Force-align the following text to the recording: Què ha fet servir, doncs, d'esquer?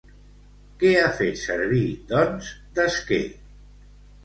Què 0.83 0.93
ha 1.01 1.11
fet 1.19 1.37
servir, 1.41 1.83
doncs, 2.15 2.51
d'esquer? 2.81 3.23